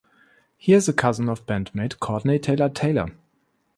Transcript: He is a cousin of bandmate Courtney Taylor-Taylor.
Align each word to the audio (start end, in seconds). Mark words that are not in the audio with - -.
He 0.57 0.73
is 0.73 0.89
a 0.89 0.93
cousin 0.93 1.29
of 1.29 1.45
bandmate 1.45 1.99
Courtney 1.99 2.39
Taylor-Taylor. 2.39 3.09